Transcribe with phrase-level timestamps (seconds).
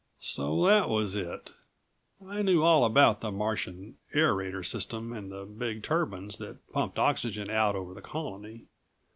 [0.17, 1.51] So that was it!
[2.27, 7.51] I knew all about the Martian aerator system and the big turbines that pumped oxygen
[7.51, 8.65] out over the Colony.